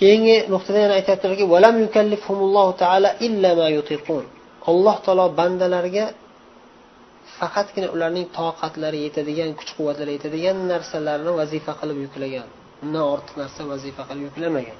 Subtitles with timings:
[0.00, 1.44] keyingi nuqtada yana aytyaptilarki
[4.70, 6.04] alloh taolo bandalarga
[7.38, 12.48] faqatgina ularning toqatlari yetadigan kuch quvvatlari yetadigan narsalarni vazifa qilib yuklagan.
[12.84, 14.78] Undan ortiq narsa vazifa qilib yuklamagan.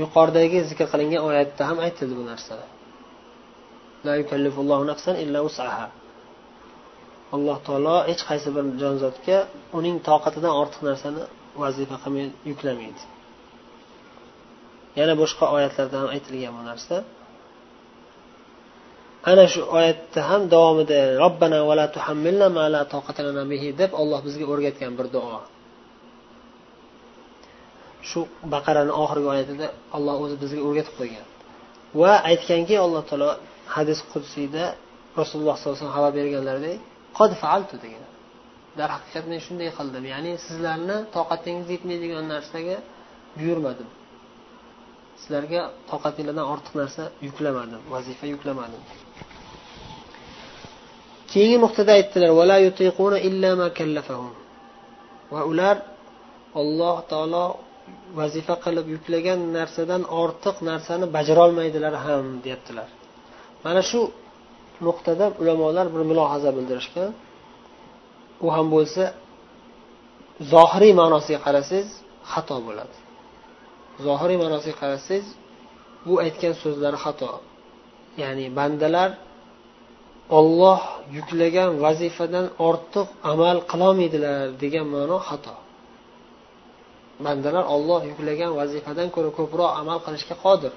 [0.00, 2.54] Yuqoridagi zikr qilingan oyatda ham aytildi bu narsa.
[7.36, 9.38] Alloh taolo hech qaysi bir jonzotga
[9.78, 11.22] uning toqatidan ortiq narsani
[11.62, 13.02] vazifa qilmay yuklamaydi.
[14.98, 16.96] Yana boshqa oyatlarda ham aytilgan bu narsa.
[19.30, 22.82] Ana shu oyatda ham davomida robbana vala tuhammilna ma la
[23.26, 25.38] lana bihi deb olloh bizga o'rgatgan bir duo.
[28.08, 28.20] Shu
[28.54, 31.26] baqarani oxirgi oyatida olloh o'zi bizga o'rgatib qo'ygan.
[32.00, 33.30] Va aytganki alloh taolo
[33.74, 34.64] hadis qudsiyda
[35.20, 36.78] rasululloh sollallohu alayhi vasallam xabar berganlaridek
[37.18, 38.04] qod faaltu degan.
[38.78, 40.04] Darhaqiqat men shunday qildim.
[40.14, 42.76] Ya'ni sizlarni toqatingiz yetmaydigan narsaga
[43.38, 43.88] buyurmadim.
[45.20, 48.82] Sizlarga toqatinglardan ortiq narsa yuklamadim vazifa yuklamadim.
[51.32, 52.30] Keyingi nuqtada aytdilar
[55.32, 55.76] va ular
[56.60, 57.46] alloh taolo
[58.18, 62.88] vazifa qilib yuklagan narsadan ortiq narsani bajarolmaydilar ham deyaptilar
[63.64, 64.00] mana shu
[64.86, 67.10] nuqtada ulamolar bir mulohaza bildirishgan.
[68.44, 69.04] U ham bo'lsa
[70.52, 71.88] zohiriy ma'nosiga qarasangiz
[72.32, 72.96] xato bo'ladi.
[74.06, 75.26] Zohiriy ma'nosiga qarasangiz
[76.06, 77.30] bu aytgan so'zlari xato.
[78.22, 79.10] Ya'ni bandalar
[80.38, 80.80] olloh
[81.16, 85.54] yuklagan vazifadan ortiq amal qilolmaydilar degan ma'no xato.
[87.24, 90.72] Bandalar olloh yuklagan vazifadan ko'ra ko'proq amal qilishga qodir.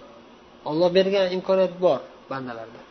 [0.70, 2.00] Olloh bergan imkoniyat bor
[2.32, 2.82] bandalarda.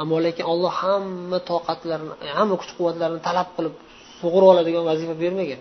[0.00, 3.74] Ammo lekin olloh hamma toqatlarini hamma kuch quvvatlarini talab qilib
[4.20, 5.60] sug'urib oladigan vazifa bermagan.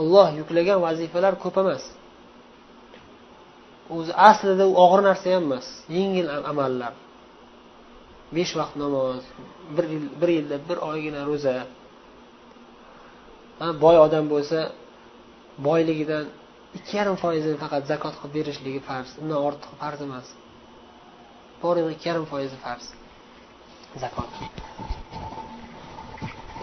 [0.00, 1.84] Olloh yuklagan vazifalar ko'p emas.
[3.96, 5.66] O'zi aslida u og'ir narsa ham emas.
[5.96, 6.92] Yengil amallar.
[8.36, 9.22] Besh vaqt namoz
[9.76, 11.54] bir yil bir yilda bir oygina ro'za.
[13.84, 14.58] Boy odam bo'lsa
[15.66, 16.24] boyligidan
[16.78, 19.10] ikki yarim foizini faqat zakot qilib berishligi farz.
[19.22, 20.26] Undan ortiq farz emas.
[21.64, 22.86] Borlig'i yarim foizi farz
[24.02, 24.30] zakot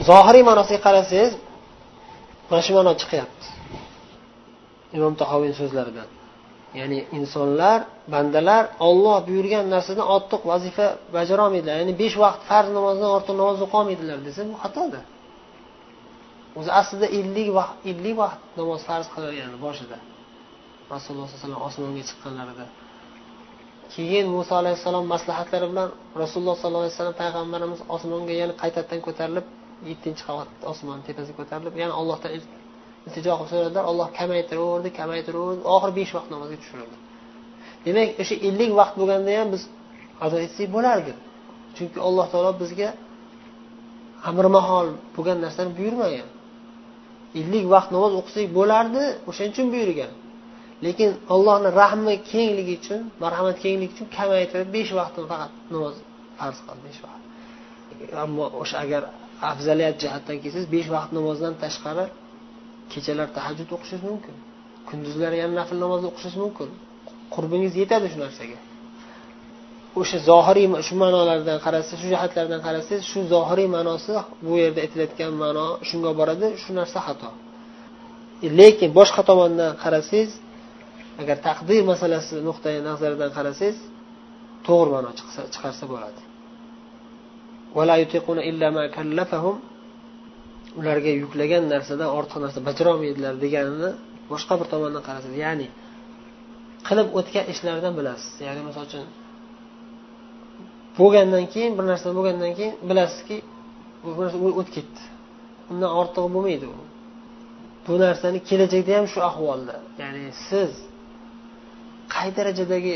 [0.09, 1.33] zohiriy ma'nosiga qarasangiz
[2.49, 3.47] mana shu ma'no chiqyapti
[4.97, 6.09] imom tahoviy so'zlaridan
[6.79, 7.79] ya'ni insonlar
[8.13, 14.17] bandalar olloh buyurgan narsadan ortiq vazifa bajarolmaydilar ya'ni besh vaqt farz namozdan ortiq namoz o'qiolmaydilar
[14.27, 15.03] desa bu xatodir
[16.59, 19.97] o'zi aslida ellik vaqt ellik vaqt namoz farz qilingan boshida
[20.93, 22.65] rasululloh sallallohu alayhi vasallam osmonga chiqqanlarida
[23.93, 25.89] keyin muso alayhissalom maslahatlari bilan
[26.21, 29.45] rasululloh sollallohu alayhi vasallam payg'ambarimiz osmonga yana qaytadan ko'tarilib
[29.89, 32.31] yettinchi qavat osmon tepasiga ko'tarilib yana allohdan
[33.07, 36.97] iltijo qilib so'radilar olloh kamaytiraverdi kamaytiraverdi oxiri besh vaqt namozga tushirildi.
[37.85, 39.63] Demak o'sha ellik vaqt bo'lganda ham biz
[40.25, 41.13] ado etsak bo'lardi.
[41.75, 42.89] Chunki alloh taolo bizga
[44.29, 46.27] amrimahol bo'lgan narsani buyurmagan.
[47.39, 50.11] Ellik vaqt namoz o'qisak bo'lardi o'shaning uchun buyurgan.
[50.85, 55.95] Lekin allohni rahmi kengligi uchun marhamat kengligi uchun kamaytirib besh vaqtni faqat namoz
[56.39, 57.21] farz qildi besh vaqt.
[58.23, 59.01] Ammo o'sha agar
[59.51, 62.05] afzaliyat jihatdan kelsangiz besh vaqt namozdan tashqari
[62.91, 64.35] kechalar tahajjud o'qishingiz mumkin.
[64.89, 66.69] Kunduzlari yana nafl namoz o'qishingiz mumkin.
[67.35, 68.57] Qurbingiz yetadi shu narsaga.
[69.99, 74.11] O'sha zohiriy shu ma'nolardan qarasangiz shu jihatlardan qarasangiz shu zohiriy ma'nosi
[74.45, 77.29] bu yerda aytilayotgan ma'no shunga boradi shu narsa xato.
[78.59, 80.31] Lekin boshqa tomondan qarasangiz
[81.21, 83.77] agar taqdir masalasi nuqtai nazaridan qarasangiz
[84.67, 85.09] to'g'ri ma'no
[85.53, 86.21] chiqarsa bo'ladi.
[90.79, 93.91] Ularga yuklagan narsadan ortiq narsa bajarolmaydilar deganini
[94.31, 95.67] boshqa bir tomondan qarasangiz ya'ni
[96.87, 98.33] qilib o'tgan ishlaridan bilasiz.
[98.47, 99.05] Ya'ni misol uchun
[100.99, 103.37] bo'lgandan keyin bir narsa bo'lgandan keyin bilasizki
[104.03, 105.01] bu narsa o'tib ketdi.
[105.71, 106.77] Undan ortig'i bo'lmaydi u.
[107.85, 110.71] Bu narsani kelajakda ham shu ahvolda ya'ni siz
[112.13, 112.95] qay darajadagi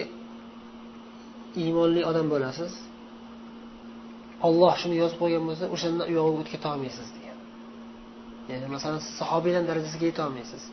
[1.61, 2.71] iymonli odam bo'lasiz?
[4.47, 7.37] Olloh shuni yozib qo'ygan bo'lsa o'shandan u yog'iga o'tib olmaysiz degan.
[8.51, 10.63] Ya'ni masalan siz sahobiylar darajasiga yetolmaysiz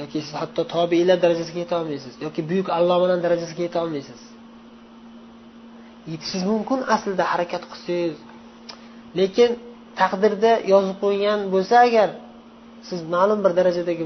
[0.00, 4.20] yoki siz hatto tobiiylar darajasiga yetolmaysiz yoki buyuk allomalar darajasiga yetolmaysiz
[6.12, 8.16] yetishingiz mumkin aslida harakat qilsangiz.
[9.18, 9.50] Lekin
[10.00, 12.08] taqdirda yozib qo'ygan bo'lsa agar
[12.88, 14.04] siz ma'lum bir darajadagi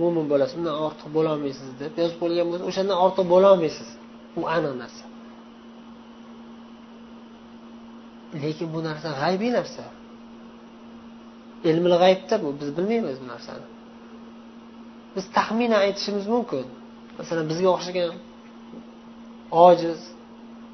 [0.00, 3.88] mo'min bo'lasiz undan ortiq bo'lolmaysiz deb yozib qo'yilgan bo'lsa o'shandan ortiq bo'lolmaysiz.
[4.40, 5.04] U aniq narsa.
[8.42, 9.84] Lekin bu narsa g'aybiy narsa.
[11.70, 13.66] Ilmil g'aybda bu biz bilmaymiz bu narsani.
[15.16, 16.66] Biz taxminan aytishimiz mumkin.
[17.18, 18.12] Masalan bizga o'xshagan
[19.66, 19.98] ojiz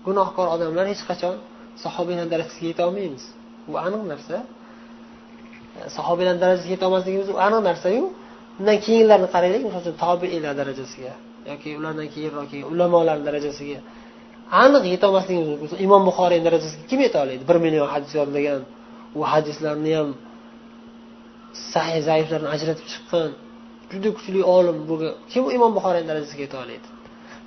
[0.06, 1.36] gunohkor odamlar hech qachon
[1.84, 3.24] sahobiylar darajasiga yetolmaymiz
[3.66, 4.36] bu aniq narsa.
[5.96, 8.04] Sahobiylar darajasiga yetolmasligimiz u aniq narsayu.
[8.58, 11.12] Undan keyingilarni qaraylik misol uchun tobeilar darajasiga
[11.50, 13.78] yoki ulardan keyinroq kelgan ulamolar darajasiga.
[14.62, 15.76] Aniq yetolmasligimiz mumkin.
[15.86, 18.60] Imom buxoriy darajasiga kim yeta oladi bir million hadis yodlagan
[19.18, 20.08] u hadislarni ham
[21.72, 23.28] sahih zaiflarni ajratib chiqqan
[23.92, 25.12] juda kuchli olim bo'lgan.
[25.32, 26.86] Kim imom buxoriy darajasiga yeta oladi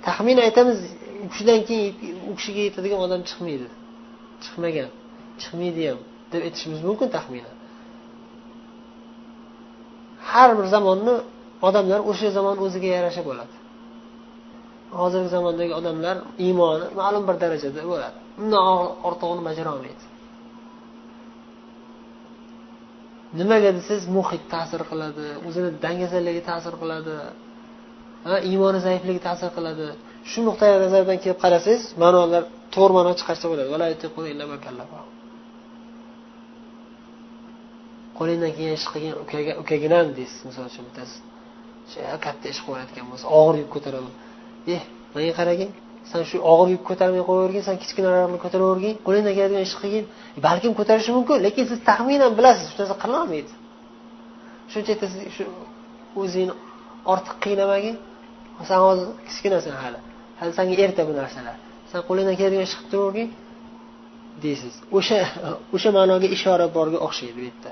[0.06, 0.78] taxmin aytamiz
[1.24, 1.92] u kishidan keyin
[2.30, 3.66] u kishiga yetadigan odam chiqmaydi.
[4.44, 4.88] Chiqmagan.
[5.40, 5.98] Chiqmaydi ham
[6.32, 7.54] deb aytishimiz mumkin taxminan.
[10.32, 11.14] Har bir zamonni
[11.68, 13.54] odamlar o'sha zamon o'ziga yarasha bo'ladi.
[15.00, 16.16] Hozirgi zamondagi odamlar
[16.46, 18.16] iymoni ma'lum bir darajada bo'ladi.
[18.42, 18.62] Undan
[19.08, 20.04] ortig'ini bajara olmaydi.
[23.40, 27.14] Nimaga desangiz muhit ta'sir qiladi o'zini dangasalligi ta'sir qiladi
[28.50, 29.86] iymoni zaifligi ta'sir qiladi.
[30.30, 32.42] Shu nuqtai nazardan kelib qarasangiz ma'nolar
[32.74, 33.68] to'g'ri ma'no chiqarsa bo'ladi.
[38.18, 41.16] Qo'lingdan kelgan ishni qilgin ukaginam deysiz misol uchun bittasi.
[42.24, 44.12] Katta ish qilayotgan bo'lsa og'ir yuk ko'taraman
[44.74, 44.82] eh
[45.14, 45.70] manga qaragin
[46.10, 50.04] san shu og'ir yuk ko'tarmay qo'yavergin san kichkinalarni ko'taravergin qo'lingdan keladigan ishni qilgin.
[50.36, 53.52] E, balkim ko'tarishi mumkin lekin siz taxminan bilasiz shu narsa qilolmaydi.
[54.72, 55.44] Shuncha siz shu
[56.20, 56.54] o'zingni
[57.12, 57.96] ortiq qiynamagin.
[58.70, 59.98] San hozir kichkinasan hali.
[60.40, 61.56] Hali sanga erta bu narsalar.
[61.90, 63.28] San qo'lingdan keladigan ishni qilib turavergin
[64.44, 64.74] deysiz.
[64.98, 65.18] O'sha
[65.76, 67.70] o'sha ma'noga ishora borga o'xshaydi bu yerda.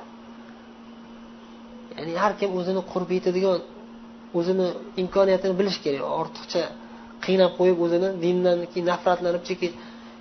[1.98, 3.58] Ya'ni har kim o'zini qurbi yetadigan
[4.38, 4.66] o'zini
[5.02, 6.02] imkoniyatini bilish kerak.
[6.20, 6.62] Ortiqcha
[7.25, 9.69] qiynab qo'yib o'zini dindan keyin nafratlanib cheki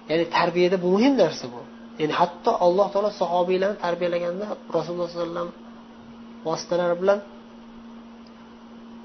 [0.09, 1.61] ya'ni tarbiyada bu muhim narsa bu.
[2.01, 4.45] Ya'ni hatto alloh taolo sahobiylarni tarbiyalaganda
[4.77, 5.49] rasululloh sollallohu alayhi vasallam
[6.47, 7.19] vositalari bilan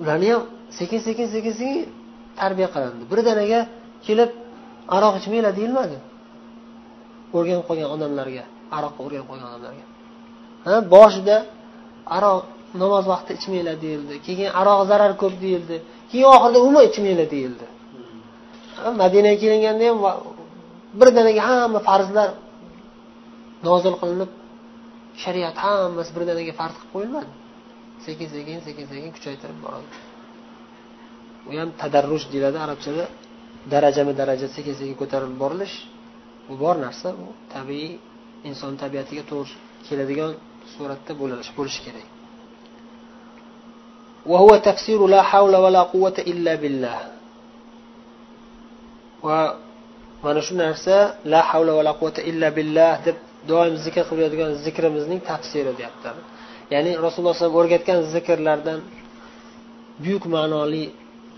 [0.03, 0.43] ularni ham
[0.79, 1.85] sekin sekin sekin sekin
[2.41, 3.03] tarbiya qilindi.
[3.13, 3.61] Birdaniga
[4.07, 4.31] kelib
[4.97, 5.97] aroq ichmanglar deyilmadi?
[7.37, 8.45] O'rganib qolgan odamlarga
[8.77, 9.85] aroqqa o'rganib qolgan odamlarga.
[10.67, 11.37] Ha boshida
[12.17, 12.41] aroq
[12.83, 14.15] namoz vaqtida ichmanglar deyildi.
[14.27, 15.77] Keyin aroq zarar ko'p deyildi.
[16.11, 17.67] Keyin oxirida umuman ichmanglar deyildi.
[19.03, 19.99] Madinaga kelinganda ham
[21.01, 22.29] birdaniga hamma farzlar
[23.69, 24.31] nozil qilinib
[25.23, 27.33] shariat hammasi birdaniga farz qilib qo'yilmadi.
[28.07, 29.89] Sekin sekin sekin sekin kuchaytirib boradi.
[31.49, 33.05] U ham tadarruj deyiladi arabchada.
[33.73, 35.77] Darajama daraja sekin sekin ko'tarilib borilish
[36.49, 37.09] bu bor narsa.
[37.21, 37.91] Bu tabiiy
[38.49, 39.55] inson tabiatiga to'g'ri
[39.87, 40.33] keladigan
[40.73, 42.20] suratda bo'lishi kerak.
[44.26, 47.16] وهو تفسير لا حول ولا قوة إلا بالله
[49.26, 49.58] va
[50.24, 53.18] mana shu narsa la havla va la quvvata illa billah deb
[53.50, 56.16] doim zikr qilib yuradigan zikrimizning tafsiri deyaptilar
[56.74, 58.80] ya'ni rasululloh alayhi vasallam o'rgatgan zikrlardan
[60.04, 60.84] buyuk ma'noli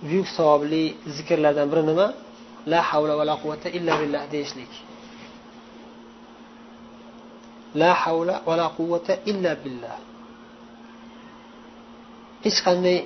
[0.08, 0.84] buyuk savobli
[1.18, 2.08] zikrlardan biri nima
[2.72, 4.74] la havla va la quvvata illa billah deyishlik
[7.82, 9.98] la havla va la quvvata illa billah
[12.45, 12.99] Hech qanday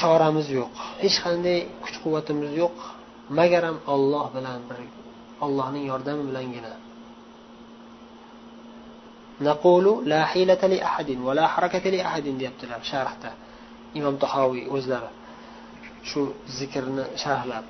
[0.00, 0.74] choramiz yo'q.
[1.02, 2.76] Hech qanday kuch quvvatimiz yo'q
[3.38, 4.78] magaram olloh bilan bir
[5.44, 6.72] ollohning yordami bilangina.
[9.48, 13.30] Naqulu la hilata li ahadin va la harakata li ahadin deyaptilar sharhda.
[13.98, 15.10] Imom tahoviy o'zlari
[16.10, 16.20] shu
[16.58, 17.64] zikrni sharhlab.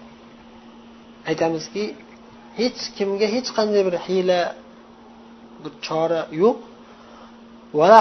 [1.31, 1.85] Aytamizki
[2.61, 4.41] hech kimga hech qanday bir hiyla
[5.63, 6.59] bir chora yo'q.
[7.79, 7.99] Vala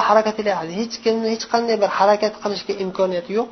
[0.79, 3.51] hech kimni hech qanday bir harakat qilishga imkoniyati yo'q.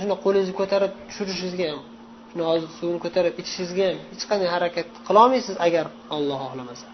[0.00, 1.82] Shunday qo'lingizni ko'tarib tushirishingizga ham
[2.30, 5.86] shuni hozir suvni ko'tarib ichishingizga ham hech qanday harakat qilolmaysiz agar
[6.16, 6.86] olloh xohlamasa.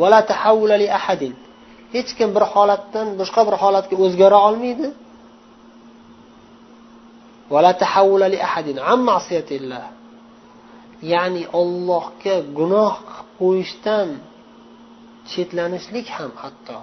[0.00, 1.34] Vala tahavvula ahadin.
[1.94, 4.88] Hech kim bir holatdan boshqa bir holatga o'zgara olmaydi.
[7.54, 9.84] Vala tahavvula ahadin an ma'siyatillah.
[11.12, 14.08] Ya'ni ollohga gunoh qilib qo'yishdan
[15.30, 16.78] chetlanishlik ham hatto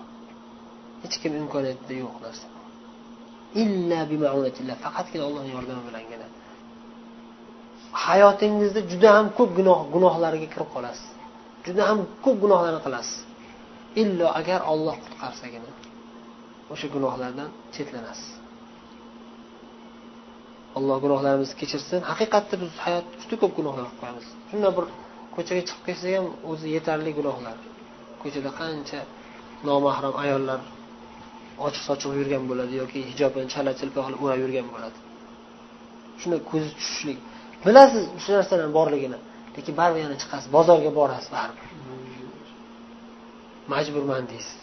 [1.04, 2.46] hech kim imkoniyatida yo'q narsa.
[3.64, 6.28] Illa bimaunatillah faqatgina ollohni yordami bilangina
[8.06, 11.08] hayotingizda juda ham ko'p gunoh gunohlarga kirib qolasiz.
[11.66, 13.18] Juda ham ko'p gunohlarni qilasiz.
[14.02, 15.72] Illo agar olloh qutqarsagina
[16.74, 18.30] o'sha gunohlardan chetlanasiz.
[20.78, 22.00] Alloh gunohlarimizni kechirsin.
[22.12, 24.26] Haqiqatda biz hayot juda ko'p gunohlar qilib qo'yamiz.
[24.50, 24.86] Shunday bir
[25.36, 27.58] ko'chaga chiqib ketsak ham o'zi yetarli gunohlar.
[28.22, 29.00] Ko'chada qancha
[29.68, 30.60] nomahram ayollar
[31.66, 34.98] ochiq sochiq yurgan bo'ladi yoki hijobini chala chilpa qilib o'rab yurgan bo'ladi.
[36.22, 37.20] Shunday ko'zi tushishlik
[37.66, 39.20] bilasiz shu narsalar borligini
[39.56, 40.48] lekin baribir yana chiqasiz.
[40.58, 41.68] Bozorga borasiz baribir.
[43.74, 44.60] Majburman deysiz.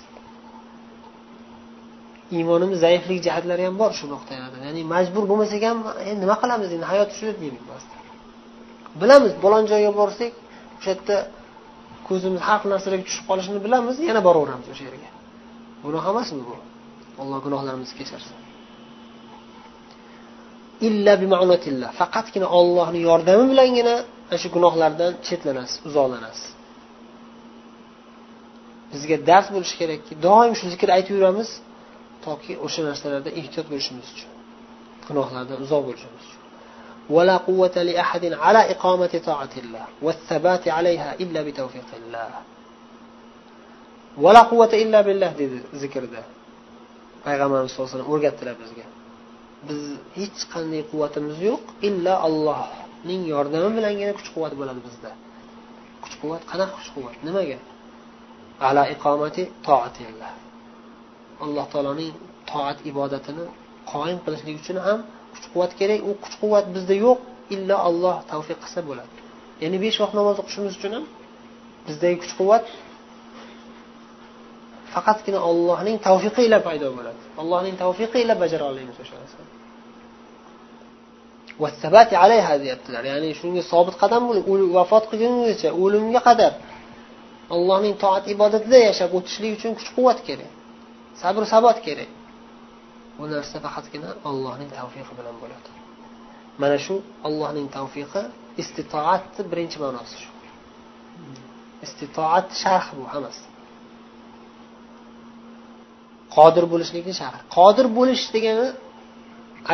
[2.37, 5.79] Iymonimiz zaiflik jihatlari ham bor shu nuqtai nazardan ya'ni majbur bo'lmasak ham
[6.11, 6.87] endi nima qilamiz endi?
[6.93, 7.65] Hayot shu deylik
[9.01, 10.33] bilamiz balon joyga borsak
[10.79, 11.17] o'sha yerda
[12.09, 15.09] ko'zimiz har xil narsalarga tushib qolishini bilamiz yana boraveramiz o'sha yerga.
[15.85, 16.57] Gunoh emasmi bu?
[17.22, 18.36] alloh gunohlarimizni kechirsin
[20.88, 23.96] illa bima'unatillah faqatgina ollohni yordami bilangina
[24.30, 26.48] ana shu gunohlardan chetlanasiz uzoqlanasiz
[28.92, 31.50] bizga dars bo'lishi kerakki doim shu zikr aytib yuramiz
[32.26, 34.32] toki o'sha narsalarda ehtiyot bo'lishimiz uchun
[35.08, 36.40] gunohlardan uzoq bo'lishimiz uchun
[37.16, 42.32] ولا قوة لأحد على إقامة طاعة الله والثبات عليها إلا بتوفيق الله
[44.18, 46.22] ولا قوة إلا بالله dedi zikrda
[47.27, 48.87] payg'ambarimiz sallallohu alayhi vasallam o'rgatdilar bizga.
[49.69, 49.83] Biz
[50.19, 55.11] hech qanday quvvatimiz yo'q illa allohning yordami bilangina kuch quvvat bo'ladi bizda.
[56.05, 57.17] Kuch quvvat qanaqa kuch quvvat?
[57.29, 57.59] Nimaga?
[58.69, 60.33] Ala iqomati toatillah
[61.45, 62.13] alloh taoloning
[62.51, 63.45] toat ibodatini
[63.93, 64.99] qoyim qilishlik uchun ham
[65.35, 67.19] kuch quvvat kerak u kuch quvvat bizda yo'q
[67.55, 69.13] illo alloh tavfiq qilsa bo'ladi.
[69.63, 71.05] Ya'ni besh vaqt namoz o'qishimiz uchun ham
[71.87, 72.65] bizdagi kuch quvvat
[74.97, 77.21] faqatgina ollohning tavfiqi ila paydo bo'ladi.
[77.43, 79.51] Allohning tavfiqi ila bajara olamiz o'sha narsani
[82.25, 83.03] alayha deyaptilar.
[83.13, 84.45] Ya'ni shunga sobit qadam bo'ling.
[84.79, 86.53] Vafot qilgungacha o'limga qadar
[87.55, 90.53] allohning toat ibodatida yashab o'tishlik uchun kuch quvvat kerak
[91.23, 92.11] sabr sabot kerak
[93.19, 95.69] bu narsa faqatgina allohning tavfiqi bilan bo'ladi.
[96.63, 96.95] Mana shu
[97.27, 98.23] allohning tavfiqi
[98.63, 100.31] istitoatni birinchi ma'nosi shu.
[101.87, 103.45] Istitoat sharh bu hammasi.
[106.37, 107.41] Qodir bo'lishlikni chaqir.
[107.57, 108.69] Qodir bo'lish degani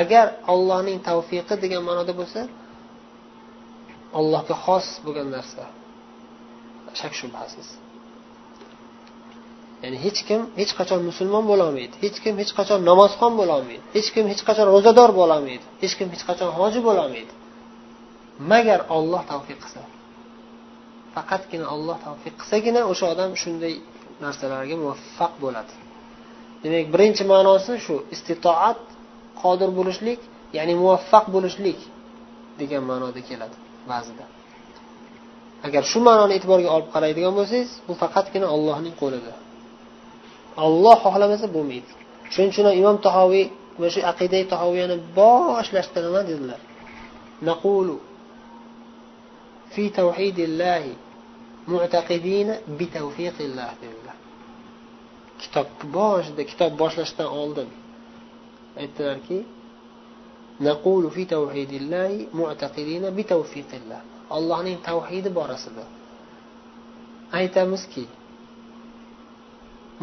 [0.01, 2.41] agar allohning tavfiqi degan ma'noda bo'lsa
[4.19, 5.63] allohga xos bo'lgan narsa.
[7.01, 7.69] Shak shubhasiz.
[9.83, 14.25] Ya'ni hech kim hech qachon musulmon bo'lolmaydi hech kim hech qachon namozxon bo'lolmaydi hech kim
[14.33, 17.33] hech qachon ro'zador bo'lolmaydi hech kim hech qachon hoji bo'lolmaydi
[18.53, 19.83] magar olloh tavfiq qilsa
[21.15, 23.75] faqatgina olloh tavfiq qilsagina o'sha odam shunday
[24.25, 25.73] narsalarga muvaffaq bo'ladi.
[26.63, 28.81] Demak birinchi ma'nosi shu istitoat
[29.43, 30.21] qodir bo'lishlik
[30.57, 31.79] ya'ni muvaffaq bo'lishlik
[32.61, 33.57] degan ma'noda keladi
[33.91, 34.25] ba'zida.
[35.67, 39.33] Agar shu ma'noni e'tiborga olib qaraydigan bo'lsangiz bu faqatgina ollohning qo'lida.
[40.65, 41.91] Olloh xohlamasa bo'lmaydi.
[42.33, 43.47] Shuning uchun imom tahoviy
[43.81, 46.61] va shu aqidai tahoviyani boshlashda nima dedilar.
[47.49, 47.97] Naqulu
[49.73, 50.93] fi tavhidillohi
[51.73, 54.02] mu'taqidina bi tavfiqillah dedilar.
[55.43, 57.69] Kitobni boshida kitob boshlashdan oldin
[58.83, 59.39] aytdilarki
[60.69, 63.25] naqulu fi tavhidillohi mu'taqidina bi
[64.37, 65.85] allohning tavhidi borasida
[67.41, 68.05] aytamizki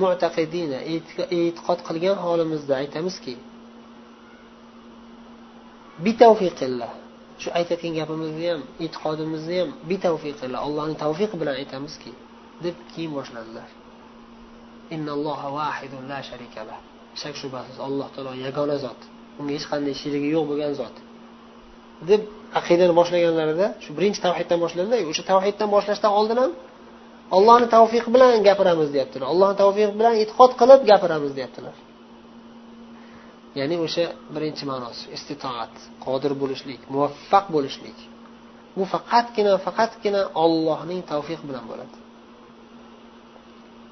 [0.02, 3.36] mu'taqidina e'tiqod qilgan holimizda aytamizki
[6.06, 6.92] bitavfiqillah
[7.42, 12.12] shu aytayotgan gapimizni ham e'tiqodimizni ham bitavfiqillah allohning tavfiqi bilan aytamizki
[12.64, 13.68] deb keyin boshladilar.
[17.22, 19.00] Shak shubhasiz alloh taolo yagona zot.
[19.40, 20.96] Unga hech qanday sherigi yo'q bo'lgan zot.
[22.10, 22.22] Deb
[22.60, 26.52] aqidani boshlaganlarida shu birinchi tavhiddan boshladilar o'sha tavhiddan boshlashdan oldin ham
[27.38, 29.26] ollohni tavfiqi bilan gapiramiz deyaptilar.
[29.34, 31.76] Ollohni tavfiqi bilan e'tiqod qilib gapiramiz deyaptilar.
[33.60, 34.06] Ya'ni o'sha
[34.36, 35.74] birinchi ma'nosi istitoat
[36.06, 37.98] qodir bo'lishlik muvaffaq bo'lishlik.
[38.78, 41.96] Bu faqatgina faqatgina ollohning tavfiqi bilan bo'ladi.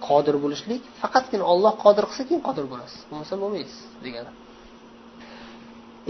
[0.08, 3.00] Qodir bo'lishlik faqatgina olloh qodir qilsa keyin qodir bo'lasiz.
[3.10, 4.32] Bo'lmasa bo'lmaysiz degani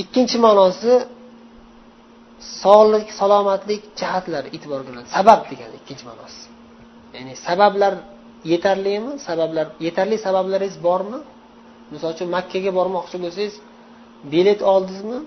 [0.02, 0.94] ikkinchi ma'nosi
[2.64, 6.42] sog'lik salomatlik jihatlari e'tibor olinadi sabab degani ikkinchi ma'nosi.
[7.16, 7.94] Ya'ni sabablar
[8.52, 11.20] yetarlimi sabablar yetarli sabablaringiz bormi?
[11.94, 13.54] Misol uchun makkaga bormoqchi bo'lsangiz
[14.34, 15.20] bilet oldingizmi?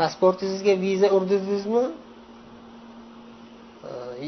[0.00, 1.84] Pasportingizga viza urdingizmi?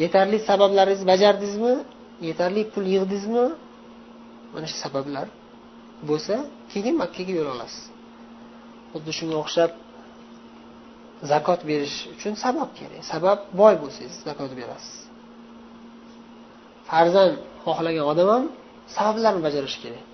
[0.02, 1.75] Yetarli sabablaringizni bajardingizmi?
[2.28, 3.47] Yetarli pul yig'dingizmi?
[4.54, 5.26] Mana shu sabablar.
[6.09, 6.35] Bo'lsa
[6.73, 7.85] keyin makkaga yo'l olasiz.
[8.92, 9.71] Xuddi shunga o'xshab
[11.33, 14.97] zakot berish uchun sabab kerak sabab boy bo'lsangiz zakot berasiz.
[16.88, 18.44] Farzand xohlagan odam ham
[18.97, 20.04] sabablarni bajarishi kerak.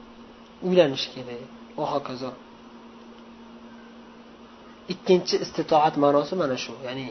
[0.68, 1.40] Uylanishi kerak.
[1.78, 2.30] Va hokazo.
[4.92, 6.72] Ikkinchi istitoat ma'nosi mana shu.
[6.86, 7.06] Ya'ni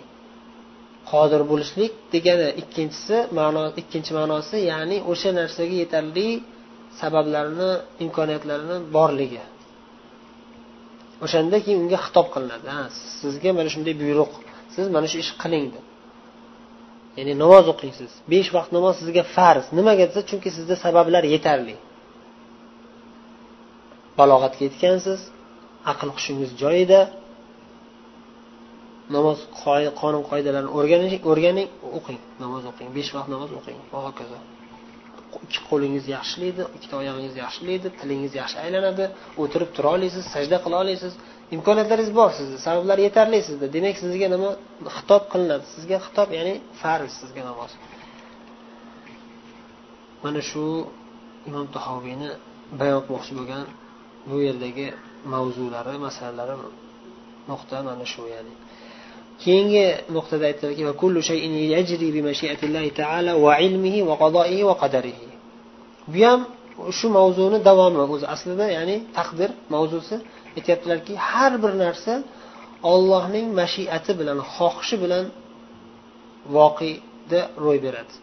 [1.12, 6.28] qodir bo'lishlik degani ikkinchisi ma'no ikkinchi ma'nosi ya'ni o'sha narsaga yetarli
[7.02, 7.70] sabablarni
[8.06, 9.44] imkoniyatlarini borligi.
[11.26, 12.68] O'shanda keyin unga xitob qilinadi.
[12.76, 12.84] Ha
[13.22, 14.32] sizga mana shunday buyruq.
[14.76, 15.86] Siz mana shu ishni qiling deb.
[17.18, 18.12] Ya'ni namoz o'qing siz.
[18.32, 19.66] Besh vaqt namoz sizga farz.
[19.78, 21.76] Nimaga desa chunki sizda sabablar yetarli.
[24.20, 25.20] Balog'atga yetgansiz
[25.92, 27.00] aql hushingiz joyida
[29.16, 29.38] namoz
[30.02, 32.88] qonun qoidalarini o'rganing o'rganing o'qing namoz o'qing.
[32.98, 33.78] Besh vaqt namoz o'qing.
[33.94, 34.38] Va hokazo.
[35.46, 39.06] Ikki qo'lingiz yaxshi ishlaydi ikkita oyog'ingiz yaxshi ishlaydi tilingiz yaxshi aylanadi
[39.42, 41.14] o'tirib tura olasiz sajda qila olasiz.
[41.56, 44.50] Imkoniyatlaringiz bor sizni sabablar yetarli sizda demak sizga nima
[44.96, 45.66] xitob qilinadi.
[45.76, 47.72] Sizga xitob ya'ni farz sizga namoz.
[50.24, 50.64] Mana shu
[51.50, 52.30] imom tahoviyni
[52.80, 53.64] bayon qilmoqchi bo'lgan
[54.30, 54.88] bu yerdagi
[55.34, 56.56] mavzulari masalalari
[57.50, 58.54] nuqta mana shu ya'ni.
[59.44, 60.84] Keyingi nuqtada aytiladiki
[66.14, 66.40] bu ham
[66.98, 70.16] shu mavzuni davomi o'zi aslida ya'ni taqdir mavzusi.
[70.58, 72.14] Aytyaptilarki har bir narsa
[72.94, 75.26] ollohning mashiati bilan xohishi bilan
[76.56, 78.14] voqeda ro'y beradi.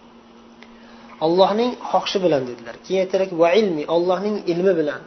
[1.26, 2.75] Ollohning xohishi bilan dedilar.
[2.85, 5.02] Keyin aytdilarki va ilmi ollohning ilmi bilan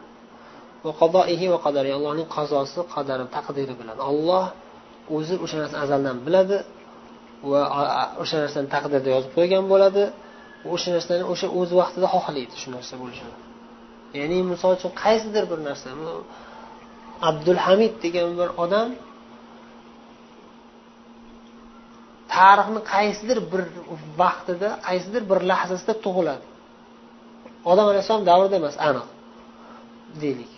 [0.86, 3.98] va qadoihi va qadari allohning qazosi qadari taqdiri bilan.
[4.12, 4.46] Olloh
[5.16, 6.58] o'zi o'sha narsani azaldan biladi
[7.52, 7.62] va
[8.24, 10.04] o'sha narsani taqdirda yozib qo'ygan bo'ladi.
[10.74, 13.34] O'sha narsani o'sha o'z vaqtida xohlaydi shu narsa bo'lishini.
[14.20, 15.88] Ya'ni misol uchun qaysidir bir narsa
[17.30, 18.90] abdulhamid degan bir odam
[22.36, 23.62] tarixni qaysidir bir
[24.22, 26.46] vaqtida qaysidir bir lahzasida tug'iladi.
[27.72, 29.08] Odam alayhissalom davrida emas aniq
[30.22, 30.52] deylik.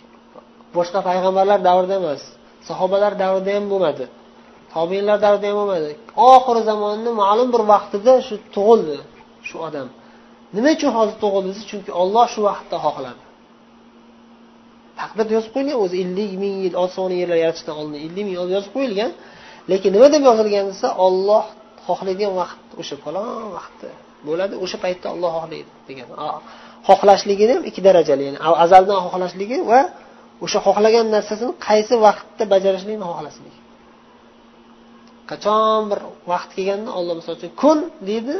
[0.76, 2.22] Boshqa payg'ambarlar davrida emas
[2.68, 4.04] sahobalar davrida ham bo'lmadi.
[4.74, 5.90] Tobinlar davrida ham bo'lmadi
[6.32, 8.96] oxiri zamonni ma'lum bir vaqtida shu tug'ildi
[9.48, 9.88] shu odam.
[10.56, 13.22] Nima uchun hozir tug'ildi desa chunki olloh shu vaqtda xohladi.
[15.00, 18.72] Taqdirda yozib qo'yilgan o'zi ellik ming yil osmoni yerlar yaratishdan oldin ellik ming yil yozib
[18.76, 19.10] qo'yilgan.
[19.70, 21.44] Lekin nima deb yozilgan desa olloh
[21.86, 23.90] xohlaydigan vaqt o'sha falon vaqtda
[24.26, 26.06] bo'ladi o'sha paytda olloh xohlaydi degan.
[26.88, 29.80] Xohlashligini ham ikki darajali ya'ni azaldan xohlashligi va
[30.44, 33.58] o'sha xohlagan narsasini qaysi vaqtda bajarishlikni xohlasligi
[35.32, 36.00] qachon bir
[36.32, 38.36] vaqt kelganda olloh misol uchun kun deydi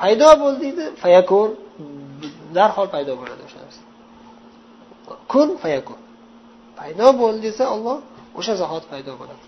[0.00, 1.50] paydo bo'l deydi fayakun.
[2.56, 3.82] Darhol paydo bo'ladi o'sha narsa.
[5.32, 6.00] Kun fayakun.
[6.78, 7.96] Paydo bo'l desa olloh
[8.38, 9.44] o'sha zahot paydo bo'ladi.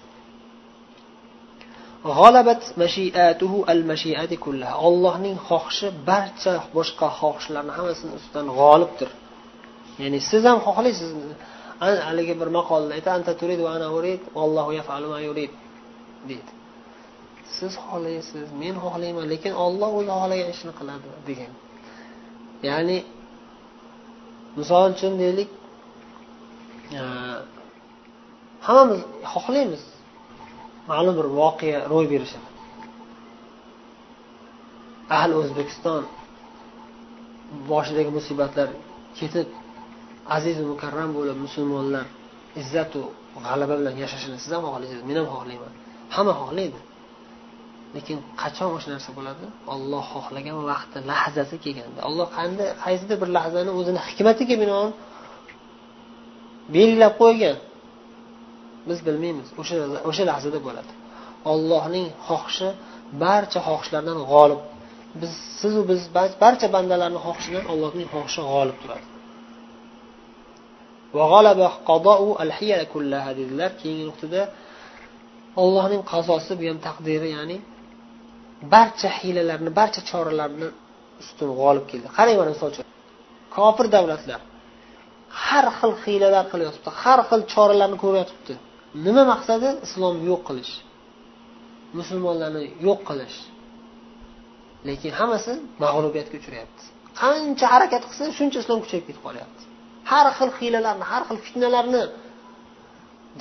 [4.88, 9.10] Ollohning xohishi barcha boshqa xohishlarni hammasini ustidan g'olibdir.
[10.02, 11.10] Ya'ni siz ham xohlaysiz
[12.08, 15.52] haligi bir maqolada aytadi anta turid va ana urid vallohu yafalu ma yurid
[16.30, 16.50] deydi.
[17.58, 21.52] Siz xohlaysiz men xohlayman lekin olloh o'zi xohlagan ishni qiladi degan.
[22.68, 22.98] Ya'ni
[24.58, 25.50] misol uchun deylik
[26.98, 27.02] e,
[28.66, 29.00] hammamiz
[29.32, 29.82] xohlaymiz.
[30.90, 32.48] Ma'lum bir voqea ro'y berishini.
[35.16, 36.02] Ahli o'zbekiston
[37.70, 38.68] boshidagi musibatlar
[39.18, 39.48] ketib
[40.36, 42.06] azizu mukarram bo'lib musulmonlar
[42.60, 43.00] izzatu
[43.44, 45.72] g'alaba bilan yashashini siz ham xohlaysiz men ham xohlayman.
[46.14, 46.80] Hamma xohlaydi.
[47.96, 49.46] Lekin qachon o'sha narsa bo'ladi?
[49.74, 52.00] Olloh xohlagan vaqti lahzasi kelganda.
[52.08, 54.90] Olloh qanday qaysidir bir lahzani o'zini hikmatiga binoan
[56.74, 57.56] belgilab qo'ygan.
[58.88, 59.74] Biz bilmaymiz o'sha
[60.08, 60.92] o'sha lahzada bo'ladi.
[61.52, 62.68] Ollohning xohishi
[63.24, 64.60] barcha xohishlardan g'olib.
[65.20, 66.00] Biz sizu biz
[66.42, 69.06] barcha bandalarni xohishidan allohning xohishi g'olib turadi.
[73.40, 73.70] Dedilar.
[73.80, 74.42] Keyingi nuqtada
[75.62, 77.56] ollohning qazosi bu ham taqdiri ya'ni
[78.74, 80.68] barcha hiylalarni barcha choralarni
[81.22, 82.06] ustun g'olib keldi.
[82.16, 82.84] Qarang mana misol uchun.
[83.56, 84.40] Kofir davlatlar
[85.44, 88.54] har xil hiylalar qilyotibdi har xil choralarni ko'ryotibdi.
[89.06, 89.68] Nima maqsadi?
[89.86, 90.72] Islomni yo'q qilish.
[91.98, 93.38] Musulmonlarni yo'q qilish.
[94.88, 95.52] Lekin hammasi
[95.84, 96.82] mag'lubiyatga uchrayapti.
[97.20, 99.62] Qancha harakat qilsa shuncha islom kuchayib ketib qolyapti.
[100.10, 102.02] Har xil hiylalarni har xil fitnalarni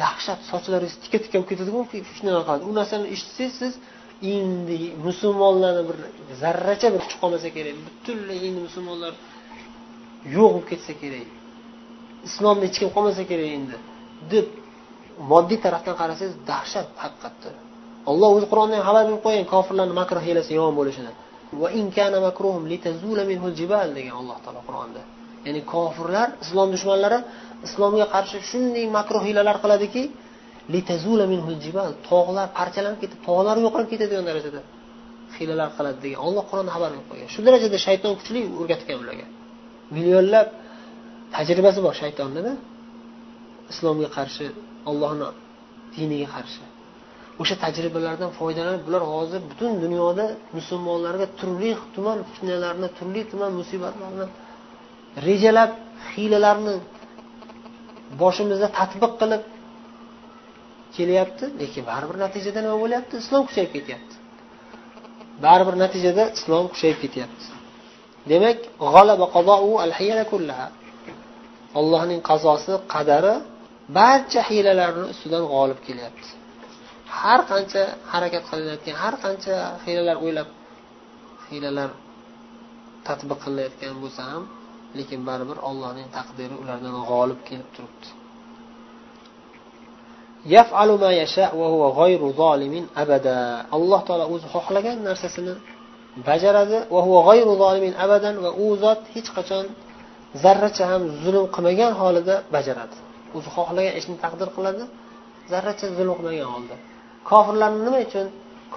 [0.02, 1.80] dahshat sochlaringiz tikka tikka bo'lib ketadiku
[2.14, 2.64] fitnalar qiladi.
[2.70, 3.74] U narsani eshitsangiz siz
[4.22, 4.78] endi
[5.08, 5.98] musulmonlarni bir
[6.42, 9.14] zarracha bir kuch qolmasa kerak butunlay endi musulmonlar
[10.36, 11.28] yo'q bo'lib ketsa kerak
[12.28, 13.76] islomda hech kim qolmasa kerak endi
[14.32, 14.48] deb
[15.32, 17.50] moddiy tarafdan qarasangiz dahshat haqiqatda
[18.12, 21.12] olloh o'zi qur'onda ham xabar berib qo'ygan kofirlarni makr hiylasi yomon bo'lishini.
[23.98, 25.02] Degan alloh taolo qur'onda.
[25.46, 27.20] Ya'ni kofirlar islom dushmanlari
[27.68, 30.02] islomga qarshi shunday makruh hiylalar qiladiki
[32.10, 34.62] tog'lar parchalanib ketib tog'lar yo'qolib ketadigan darajada
[35.36, 39.26] hiylalar qiladi degan olloh qur'onda xabar berib qo'ygan shu darajada shayton kuchli o'rgatgan ularga
[39.96, 40.48] millionlab
[41.36, 42.52] tajribasi bor shaytonnida
[43.72, 44.46] islomga qarshi
[44.90, 45.28] ollohni
[45.96, 46.64] diniga qarshi
[47.42, 50.26] o'sha tajribalardan foydalanib bular hozir butun dunyoda
[50.58, 54.26] musulmonlarga turli tuman fitnalarni turli tuman musibatlarni
[55.28, 55.72] rejalab
[56.12, 56.76] hiylalarni
[58.22, 59.42] boshimizda tatbiq qilib
[60.96, 63.14] kelyapti lekin baribir natijada nima bo'lyapti?
[63.24, 64.16] Islom kuchayib ketyapti.
[65.46, 67.46] Baribir natijada islom kuchayib ketyapti.
[68.32, 68.58] Demak
[71.80, 73.34] allohning qazosi qadari
[73.98, 76.30] barcha hiylalarni ustidan g'olib kelyapti.
[77.20, 79.54] Har qancha harakat qilinayotgan har qancha
[79.86, 80.50] hiylalar o'ylab
[81.50, 81.90] hiylalar
[83.08, 84.44] tadbiq qilinayotgan bo'lsa ham
[84.98, 88.08] lekin baribir ollohning taqdiri ulardan g'olib kelib turibdi.
[93.76, 95.54] Alloh taolo o'zi xohlagan narsasini
[96.28, 96.78] bajaradi
[98.46, 99.66] va u zot hech qachon
[100.44, 102.96] zarracha ham zulm qilmagan holida bajaradi
[103.38, 104.84] o'zi xohlagan ishni taqdir qiladi
[105.52, 106.76] zarracha zulm qilmagan holda
[107.30, 108.28] kofirlarni nima uchun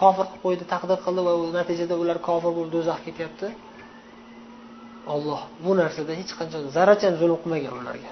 [0.00, 3.46] kofir qilib qo'ydi taqdir qildi va natijada ular kofir bo'lib do'zaxga ketyapti
[5.14, 8.10] olloh bu narsada hech qachon zarracha zulm qilmagan ularga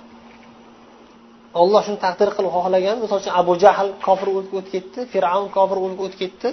[1.60, 2.96] olloh shuni taqdir qilib xohlagan.
[3.02, 6.48] Misol uchun abu jahl kofir o'tib ketdi fir'avn kofir bo'lib o'tib ketdi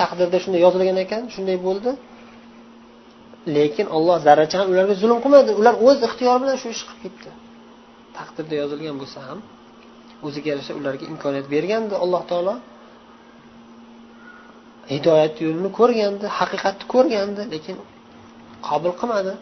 [0.00, 1.90] taqdirda shunday yozilgan ekan shunday bo'ldi.
[3.56, 5.50] Lekin olloh zarracha ham ularga zulm qilmadi.
[5.60, 7.30] Ular o'z ixtiyori bilan shu ishni qilib ketdi.
[8.18, 9.38] Taqdirda yozilgan bo'lsa ham
[10.26, 12.54] o'ziga yarasha ularga imkoniyat bergandi alloh taolo.
[14.94, 17.76] Hidoyat yo'lini ko'rgandi haqiqatni ko'rgandi lekin
[18.68, 19.32] qabul qilmadi.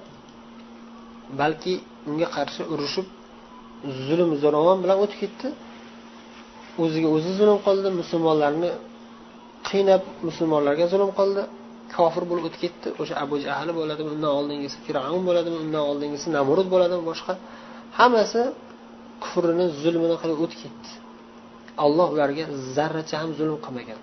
[1.40, 1.74] Balki
[2.10, 3.06] unga qarshi urushib
[4.06, 5.48] zulm zo'ravon bilan o'tib ketdi.
[6.82, 8.70] O'ziga o'zi zulm qildi musulmonlarni
[9.68, 11.42] qiynab musulmonlarga zulm qildi.
[11.96, 12.88] Kofir bo'lib o'tib ketdi.
[13.00, 17.32] O'sha abu jahl bo'ladimi undan oldingisi fir'avn bo'ladimi undan oldingisi namrud bo'ladimi boshqa
[17.98, 18.42] hammasi
[19.24, 20.90] kufrini zulmini qilib o'tib ketdi.
[21.84, 22.44] Alloh ularga
[22.76, 24.00] zarracha ham zulm qilmagan.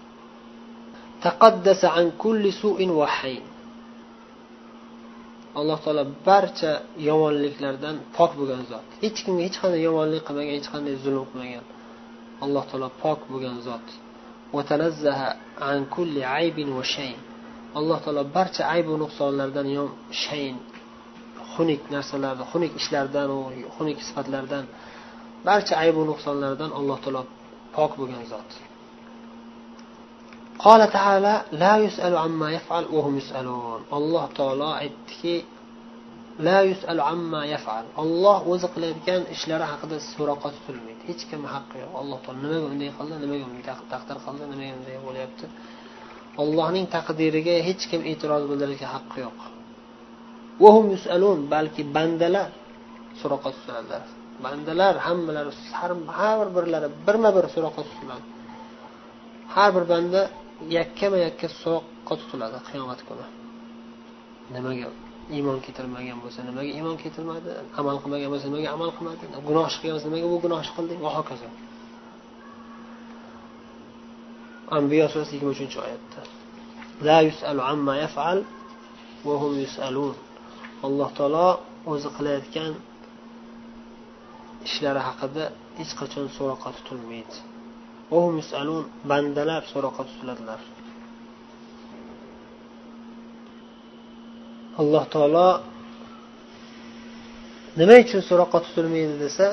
[5.60, 6.72] Alloh taolo barcha
[7.10, 8.88] yomonliklardan pok bo'lgan zot.
[9.04, 11.66] Hech kimga hech qanday yomonlik qilmagan hech qanday zulm qilmagan
[12.44, 13.88] alloh taolo pok bo'lgan zot.
[17.80, 19.68] Alloh taolo barcha aybu nuqsonlardan
[20.24, 20.56] shayn
[21.54, 23.30] xunuk narsalardan xunuk ishlardan
[23.76, 24.66] xunuk sifatlardan
[25.48, 27.22] barcha aybu nuqsonlardan alloh taolo
[27.76, 28.50] pok bo'lgan zot.
[30.59, 35.45] قال تعالى لا يسأل عما يفعل وهم يسألون alloh taolo aytdiki
[36.39, 41.93] la yusalu amma yafal olloh o'zi qilayotgan ishlari haqida so'roqqa tutilmaydi hech kimni haqqi yo'q
[42.03, 45.47] alloh taolo nimaga unday qildi nimaga bunday taqdir qildi nimaga bunday bo'lyapti
[46.43, 49.39] ollohning taqdiriga hech kim e'tiroz bildirishga haqqi yo'q
[51.55, 52.51] balki bandalar
[53.21, 54.03] so'roqqa tutiladilar
[54.45, 55.53] bandalar hammalari
[56.19, 58.27] har birlari birma bir so'roqqa tutiladi
[59.55, 60.21] har bir banda
[60.78, 63.26] yakkama yakka soqqa tutiladi qiyomat kuni.
[64.56, 64.88] Nimaga
[65.36, 69.96] iymon keltirmagan bo'lsa nimaga iymon keltirmadi amal qilmagan bo'lsa nimaga amal qilmadi gunoh ish qilgan
[69.96, 71.50] bo'lsa nimaga bu gunoh ish qilding va hokazo
[74.78, 76.22] anbiyo surasi yigirma uchinchi oyatda.
[77.08, 78.40] La yusalu amma yafal
[79.26, 80.16] va hum yusalun.
[80.88, 81.48] Alloh taolo
[81.92, 82.72] o'zi qilayotgan
[84.68, 85.44] ishlari haqida
[85.80, 87.38] hech qachon so'roqqa tutilmaydi
[89.12, 90.62] bandalar so'roqqa tutiladilar
[94.82, 95.48] alloh taolo
[97.80, 99.48] nima uchun so'roqqa tutilmaydi desa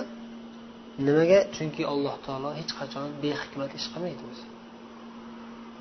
[1.06, 1.38] nimaga?
[1.56, 4.44] Chunki alloh taolo hech qachon behikmat ish qilmaydi o'zi.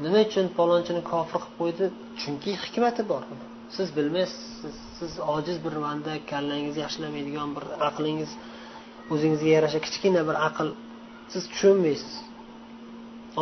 [0.04, 1.86] Nima uchun palonchini kofir qilib qo'ydi?
[2.22, 3.24] Chunki hikmati bor
[3.76, 8.32] siz bilmaysiz siz ojiz bir banda kallangiz yaxshilamaydigan bir aqlingiz
[9.14, 10.68] o'zingizga yarasha kichkina bir aql.
[11.34, 12.14] Siz tushunmaysiz.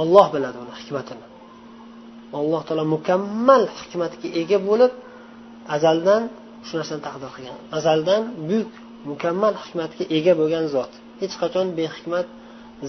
[0.02, 1.26] Olloh biladi uni hikmatini.
[2.40, 4.92] Alloh taolo mukammal hikmatga ega bo'lib
[5.76, 6.24] azaldan
[6.68, 7.60] shu narsani taqdir qilgan.
[7.78, 8.72] Azaldan buyuk
[9.12, 10.92] mukammal hikmatga ega bo'lgan zot.
[11.22, 12.28] Hech qachon behikmat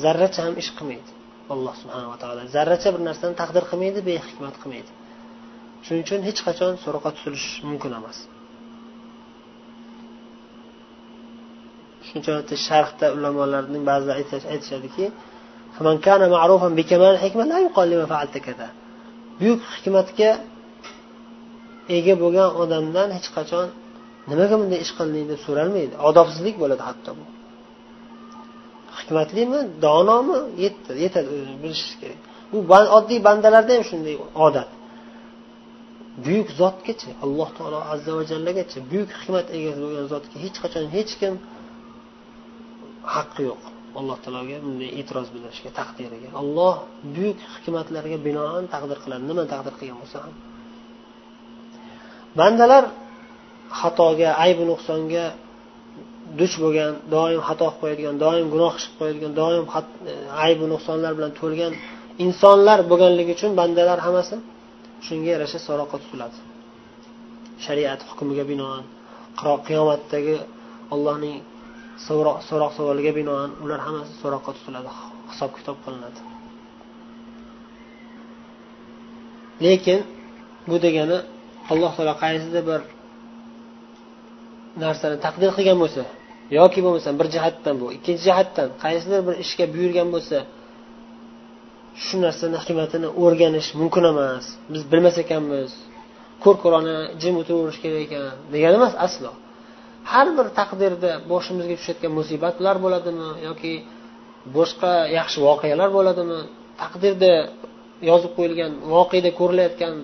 [0.03, 1.11] zarracha ham ish qilmaydi.
[1.55, 4.90] Alloh subhanava taolo zarracha bir narsani taqdir qilmaydi behikmat qilmaydi.
[5.85, 8.19] Shuning uchun hech qachon so'roqqa tutilish mumkin emas.
[12.07, 14.23] Shuning uchun sharhda ulamolarning ba'zilari
[14.55, 15.07] aytishadiki
[19.40, 20.30] buyuk hikmatga
[21.96, 23.66] ega bo'lgan odamdan hech qachon
[24.30, 25.94] nimaga bunday ish qilding deb so'ralmaydi.
[26.08, 27.24] Odobsizlik bo'ladi hatto bu.
[28.98, 32.20] Hikmatlimi donomi yetdi yetadi o'zi bilish kerak.
[32.52, 32.58] Bu
[32.98, 34.14] oddiy bandalarda ham shunday
[34.46, 34.70] odat.
[36.24, 41.12] Buyuk zotgacha alloh taolo azza va jallagacha buyuk hikmat egasi bo'lgan zotga hech qachon hech
[41.20, 41.34] kim
[43.14, 43.62] haqqi yo'q.
[44.00, 46.74] Alloh taologa bunday e'tiroz bildirishga taqdiriga alloh
[47.14, 49.22] buyuk hikmatlarga binoan taqdir qiladi.
[49.30, 50.35] Nima taqdir qilgan bo'lsa ham.
[52.38, 52.85] Bandalar
[53.80, 55.24] xatoga aybi nuqsonga
[56.40, 59.64] duch bo'lgan doim xato qilib qo'yadigan doim gunoh qilib qo'yadigan doim
[60.11, 60.12] e,
[60.46, 61.72] aybu nuqsonlar bilan to'lgan
[62.24, 64.37] insonlar bo'lganligi uchun bandalar hammasi
[65.06, 66.38] shunga yarasha so'roqqa tutiladi
[67.64, 68.82] shariat hukmiga binoan
[69.66, 70.37] qiyomatdagi
[70.94, 71.37] allohning
[72.48, 74.90] so'roq savoliga binoan ular hammasi so'roqqa tutiladi
[75.30, 76.20] hisob kitob qilinadi.
[79.64, 80.00] Lekin
[80.68, 81.18] bu degani
[81.72, 82.80] alloh taolo qaysidir bir
[84.82, 86.02] narsani taqdir qilgan bo'lsa
[86.59, 90.38] yoki bo'lmasam bir jihatdan bu ikkinchi jihatdan qaysidir bir ishga buyurgan bo'lsa
[92.04, 95.70] shu narsani hikmatini o'rganish mumkin emas biz bilmas ekanmiz
[96.44, 99.30] ko'r ko'rona jim o'tiraverish kerak ekan degani emas aslo.
[100.12, 103.73] Har bir taqdirda boshimizga tushayotgan musibatlar bo'ladimi yoki
[104.57, 106.38] boshqa yaxshi voqealar bo'ladimi?
[106.83, 107.33] Taqdirda
[108.11, 109.95] yozib qo'yilgan voqeda ko'rilayotgan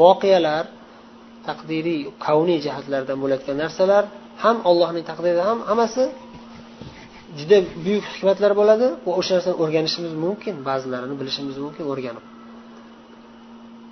[0.00, 0.64] voqealar
[1.48, 4.04] taqdiriy kavniy jihatlardan bo'layotgan narsalar
[4.44, 6.04] ham allohning taqdirida ham hammasi
[7.38, 12.24] juda buyuk hikmatlar bo'ladi va o'sha narsani o'rganishimiz mumkin ba'zilarini bilishimiz mumkin o'rganib.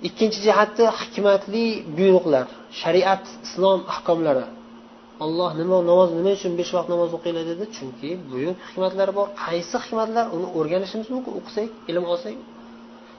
[0.07, 1.65] Ikkinchi jihati hikmatli
[1.97, 2.47] buyruqlar
[2.81, 4.45] shariat islom ahkomlari.
[5.25, 7.63] Olloh nima namoz nima uchun besh vaqt namoz o'qinglar dedi.
[7.75, 9.27] Chunki buyuk hikmatlari bor.
[9.45, 10.25] Qaysi hikmatlar?
[10.35, 11.31] Uni o'rganishimiz mumkin.
[11.39, 12.35] O'qisak ilm olsak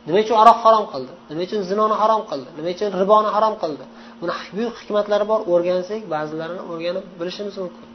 [0.06, 1.12] nima uchun aroq harom qildi?
[1.30, 2.48] Nima uchun zinoni harom qildi?
[2.58, 3.84] Nima uchun riboni harom qildi?
[4.20, 5.40] Buni buyuk hikmatlari bor.
[5.52, 7.86] O'rgansak ba'zilarini o'rganib bilishimiz mumkin.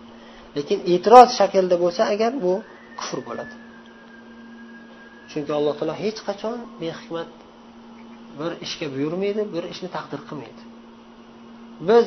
[0.57, 2.53] Lekin e'tiroz shaklida bo'lsa agar bu
[2.99, 3.53] kufr bo'ladi.
[5.31, 7.29] Chunki alloh taolo hech qachon behikmat
[8.39, 10.61] bir ishga buyurmaydi bir ishni taqdir qilmaydi.
[11.89, 12.05] Biz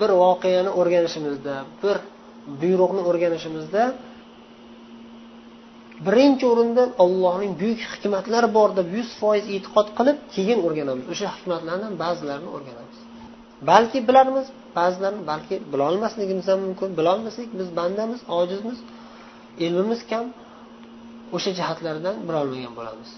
[0.00, 1.96] bir voqeani o'rganishimizda bir
[2.60, 3.82] buyruqni o'rganishimizda
[6.06, 11.04] birinchi o'rinda ollohning buyuk hikmatlari bor deb yuz foiz e'tiqod qilib keyin o'rganamiz.
[11.12, 12.98] O'sha hikmatlardan ba'zilarini o'rganamiz.
[13.70, 14.46] Balki bilarmiz
[14.78, 16.88] ba'zilarini balki bilolmasligimiz ham mumkin.
[16.98, 18.78] Bilolmasak biz bandamiz ojizmiz
[19.64, 20.26] ilmimiz kam.
[21.36, 23.10] O'sha jihatlardan bilolmagan bo'lamiz.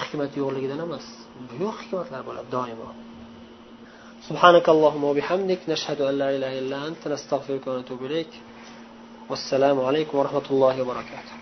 [0.00, 1.04] Hikmat yo'qligidan emas
[1.50, 2.88] buyuk hikmatlar bo'ladi doimo.
[4.28, 8.28] سبحانك اللهم وبحمدك نشهد أن لا إله إلا أنت نستغفرك ونتوب إليك.
[9.30, 11.39] والسلام عليكم ورحمة الله وبركاته.